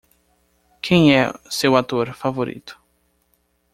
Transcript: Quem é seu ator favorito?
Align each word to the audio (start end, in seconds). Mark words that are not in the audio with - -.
Quem 0.81 1.13
é 1.15 1.31
seu 1.47 1.75
ator 1.75 2.11
favorito? 2.15 2.81